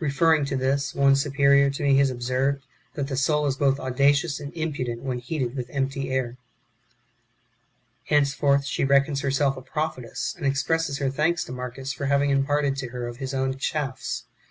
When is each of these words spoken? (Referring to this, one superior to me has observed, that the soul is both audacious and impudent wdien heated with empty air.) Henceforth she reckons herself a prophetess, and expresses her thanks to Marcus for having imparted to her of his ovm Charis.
(Referring 0.00 0.44
to 0.44 0.54
this, 0.54 0.94
one 0.94 1.16
superior 1.16 1.70
to 1.70 1.82
me 1.82 1.96
has 1.96 2.10
observed, 2.10 2.62
that 2.92 3.08
the 3.08 3.16
soul 3.16 3.46
is 3.46 3.56
both 3.56 3.80
audacious 3.80 4.38
and 4.38 4.52
impudent 4.52 5.02
wdien 5.02 5.18
heated 5.18 5.56
with 5.56 5.70
empty 5.70 6.10
air.) 6.10 6.36
Henceforth 8.04 8.66
she 8.66 8.84
reckons 8.84 9.22
herself 9.22 9.56
a 9.56 9.62
prophetess, 9.62 10.34
and 10.36 10.44
expresses 10.44 10.98
her 10.98 11.08
thanks 11.08 11.42
to 11.44 11.52
Marcus 11.52 11.90
for 11.90 12.04
having 12.04 12.28
imparted 12.28 12.76
to 12.76 12.88
her 12.88 13.06
of 13.08 13.16
his 13.16 13.32
ovm 13.32 13.56
Charis. 13.58 14.24